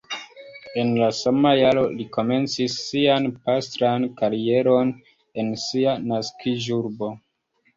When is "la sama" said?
1.01-1.51